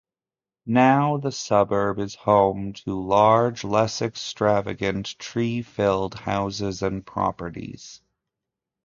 [0.65, 8.01] Now the suburb is home to large, extravagant, tree-filled houses and properties.